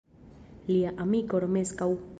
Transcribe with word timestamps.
Lia 0.71 0.95
amiko 1.07 1.45
Romeskaŭ. 1.47 1.95